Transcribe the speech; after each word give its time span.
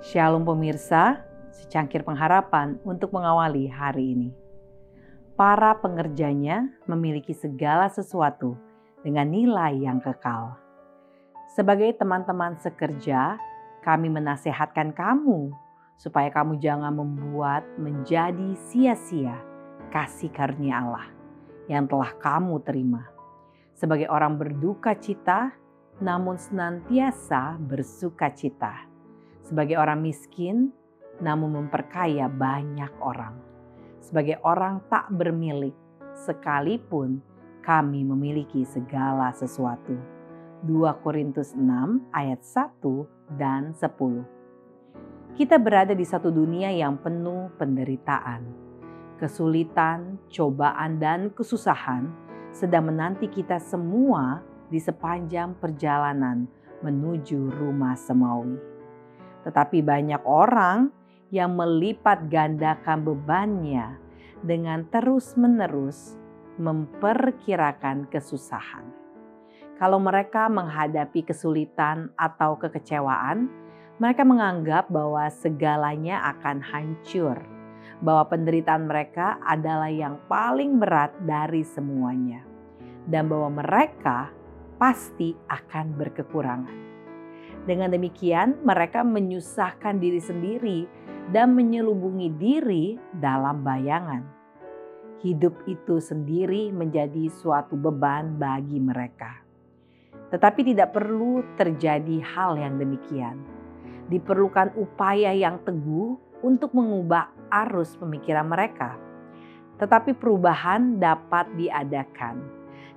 Shalom 0.00 0.48
pemirsa, 0.48 1.20
secangkir 1.52 2.00
pengharapan 2.00 2.80
untuk 2.88 3.12
mengawali 3.12 3.68
hari 3.68 4.16
ini. 4.16 4.32
Para 5.36 5.76
pengerjanya 5.76 6.72
memiliki 6.88 7.36
segala 7.36 7.84
sesuatu 7.92 8.56
dengan 9.04 9.28
nilai 9.28 9.76
yang 9.76 10.00
kekal. 10.00 10.56
Sebagai 11.52 11.92
teman-teman 12.00 12.56
sekerja, 12.64 13.36
kami 13.84 14.08
menasehatkan 14.08 14.96
kamu 14.96 15.52
supaya 16.00 16.32
kamu 16.32 16.56
jangan 16.64 16.96
membuat 16.96 17.68
menjadi 17.76 18.56
sia-sia 18.72 19.36
kasih 19.92 20.32
karunia 20.32 20.80
Allah 20.80 21.12
yang 21.68 21.84
telah 21.84 22.16
kamu 22.16 22.56
terima. 22.64 23.04
Sebagai 23.76 24.08
orang 24.08 24.40
berduka 24.40 24.96
cita, 24.96 25.52
namun 26.00 26.40
senantiasa 26.40 27.60
bersuka 27.60 28.32
cita 28.32 28.89
sebagai 29.50 29.82
orang 29.82 29.98
miskin, 29.98 30.70
namun 31.18 31.58
memperkaya 31.58 32.30
banyak 32.30 32.94
orang. 33.02 33.34
Sebagai 33.98 34.38
orang 34.46 34.78
tak 34.86 35.10
bermilik, 35.10 35.74
sekalipun 36.14 37.18
kami 37.66 38.06
memiliki 38.06 38.62
segala 38.62 39.34
sesuatu. 39.34 39.98
2 40.62 41.02
Korintus 41.02 41.58
6 41.58 41.66
ayat 42.14 42.40
1 42.46 43.34
dan 43.34 43.74
10. 43.74 45.34
Kita 45.34 45.58
berada 45.58 45.98
di 45.98 46.06
satu 46.06 46.30
dunia 46.30 46.70
yang 46.70 47.00
penuh 47.02 47.50
penderitaan. 47.58 48.46
Kesulitan, 49.18 50.20
cobaan, 50.30 51.02
dan 51.02 51.34
kesusahan 51.34 52.06
sedang 52.54 52.86
menanti 52.92 53.26
kita 53.26 53.58
semua 53.58 54.46
di 54.70 54.78
sepanjang 54.78 55.58
perjalanan 55.58 56.46
menuju 56.86 57.50
rumah 57.50 57.98
semawi. 57.98 58.79
Tetapi 59.46 59.80
banyak 59.80 60.22
orang 60.26 60.92
yang 61.30 61.54
melipat 61.54 62.26
gandakan 62.28 63.06
bebannya 63.06 63.96
dengan 64.42 64.84
terus-menerus 64.90 66.18
memperkirakan 66.60 68.10
kesusahan. 68.10 68.84
Kalau 69.80 69.96
mereka 69.96 70.52
menghadapi 70.52 71.24
kesulitan 71.24 72.12
atau 72.20 72.60
kekecewaan, 72.60 73.48
mereka 73.96 74.28
menganggap 74.28 74.92
bahwa 74.92 75.24
segalanya 75.32 76.20
akan 76.36 76.60
hancur, 76.60 77.40
bahwa 78.04 78.28
penderitaan 78.28 78.84
mereka 78.84 79.40
adalah 79.40 79.88
yang 79.88 80.20
paling 80.28 80.76
berat 80.76 81.16
dari 81.24 81.64
semuanya, 81.64 82.44
dan 83.08 83.28
bahwa 83.32 83.64
mereka 83.64 84.28
pasti 84.76 85.32
akan 85.48 85.96
berkekurangan. 85.96 86.89
Dengan 87.68 87.92
demikian, 87.92 88.56
mereka 88.64 89.04
menyusahkan 89.04 90.00
diri 90.00 90.20
sendiri 90.20 90.78
dan 91.30 91.52
menyelubungi 91.52 92.28
diri 92.40 92.96
dalam 93.20 93.60
bayangan. 93.60 94.24
Hidup 95.20 95.52
itu 95.68 96.00
sendiri 96.00 96.72
menjadi 96.72 97.28
suatu 97.28 97.76
beban 97.76 98.40
bagi 98.40 98.80
mereka, 98.80 99.44
tetapi 100.32 100.64
tidak 100.64 100.96
perlu 100.96 101.44
terjadi 101.60 102.24
hal 102.24 102.56
yang 102.56 102.80
demikian. 102.80 103.36
Diperlukan 104.08 104.72
upaya 104.80 105.36
yang 105.36 105.60
teguh 105.60 106.16
untuk 106.40 106.72
mengubah 106.72 107.28
arus 107.52 108.00
pemikiran 108.00 108.48
mereka, 108.48 108.96
tetapi 109.76 110.16
perubahan 110.16 110.96
dapat 110.96 111.52
diadakan. 111.52 112.40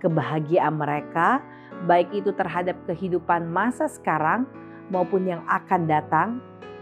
Kebahagiaan 0.00 0.72
mereka 0.76 1.44
baik 1.84 2.08
itu 2.16 2.32
terhadap 2.32 2.80
kehidupan 2.88 3.52
masa 3.52 3.84
sekarang 3.84 4.48
maupun 4.88 5.28
yang 5.28 5.42
akan 5.44 5.84
datang, 5.84 6.28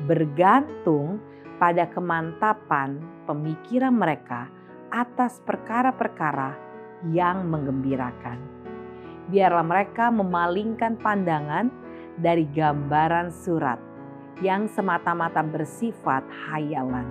bergantung 0.06 1.19
pada 1.58 1.91
kemantapan 1.91 3.02
pemikiran 3.26 3.94
mereka 3.94 4.46
atas 4.94 5.42
perkara-perkara 5.42 6.54
yang 7.10 7.50
menggembirakan. 7.50 8.38
Biarlah 9.32 9.66
mereka 9.66 10.12
memalingkan 10.12 11.00
pandangan 11.00 11.72
dari 12.20 12.46
gambaran 12.52 13.32
surat 13.32 13.80
yang 14.42 14.69
semata-mata 14.70 15.42
bersifat 15.42 16.22
hayalan 16.50 17.06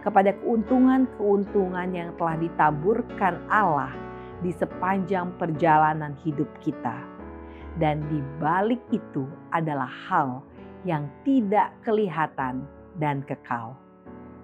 kepada 0.00 0.32
keuntungan-keuntungan 0.40 1.88
yang 1.92 2.10
telah 2.16 2.36
ditaburkan 2.40 3.36
Allah 3.52 3.92
di 4.40 4.50
sepanjang 4.52 5.36
perjalanan 5.36 6.16
hidup 6.24 6.48
kita. 6.64 6.96
Dan 7.78 8.02
di 8.10 8.18
balik 8.42 8.82
itu 8.90 9.24
adalah 9.54 9.88
hal 10.10 10.42
yang 10.82 11.06
tidak 11.22 11.70
kelihatan 11.86 12.66
dan 12.98 13.22
kekal. 13.24 13.76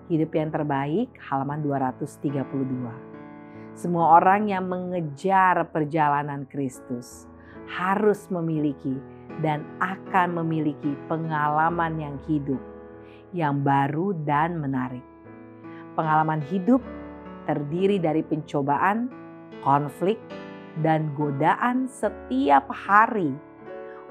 Hidup 0.07 0.31
yang 0.37 0.55
terbaik 0.55 1.11
halaman 1.19 1.65
232. 1.67 2.47
Semua 3.77 4.23
orang 4.23 4.49
yang 4.49 4.71
mengejar 4.71 5.69
perjalanan 5.69 6.49
Kristus 6.49 7.28
harus 7.67 8.31
memiliki 8.31 8.97
dan 9.45 9.67
akan 9.83 10.39
memiliki 10.41 10.97
pengalaman 11.11 11.99
yang 12.01 12.17
hidup, 12.25 12.63
yang 13.37 13.61
baru 13.61 14.17
dan 14.25 14.57
menarik. 14.57 15.05
Pengalaman 15.93 16.41
hidup 16.47 16.81
terdiri 17.45 18.01
dari 18.01 18.25
pencobaan, 18.25 19.26
konflik, 19.65 20.19
dan 20.84 21.12
godaan 21.17 21.89
setiap 21.89 22.69
hari, 22.69 23.33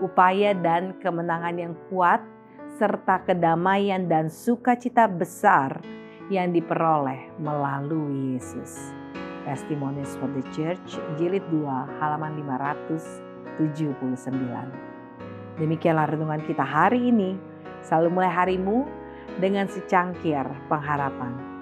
upaya 0.02 0.58
dan 0.58 0.98
kemenangan 1.00 1.56
yang 1.56 1.74
kuat, 1.94 2.20
serta 2.76 3.24
kedamaian 3.24 4.10
dan 4.12 4.28
sukacita 4.28 5.08
besar 5.08 5.80
yang 6.28 6.52
diperoleh 6.52 7.32
melalui 7.40 8.36
Yesus. 8.36 8.92
Testimonies 9.46 10.18
for 10.18 10.26
the 10.34 10.42
Church, 10.50 10.98
jilid 11.22 11.46
2, 11.54 12.02
halaman 12.02 12.34
579. 12.42 13.62
Demikianlah 15.62 16.10
renungan 16.10 16.42
kita 16.44 16.66
hari 16.66 17.14
ini. 17.14 17.38
Selalu 17.86 18.10
mulai 18.10 18.34
harimu 18.34 18.90
dengan 19.38 19.70
secangkir 19.70 20.44
pengharapan. 20.66 21.55